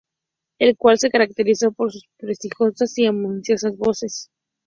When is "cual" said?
0.77-0.97